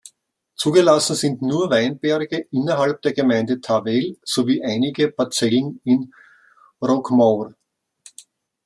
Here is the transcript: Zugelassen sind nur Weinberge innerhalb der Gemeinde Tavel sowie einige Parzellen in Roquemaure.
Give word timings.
Zugelassen 0.55 1.15
sind 1.15 1.43
nur 1.43 1.69
Weinberge 1.69 2.47
innerhalb 2.49 3.03
der 3.03 3.13
Gemeinde 3.13 3.61
Tavel 3.61 4.17
sowie 4.23 4.63
einige 4.63 5.11
Parzellen 5.11 5.79
in 5.83 6.11
Roquemaure. 6.81 7.53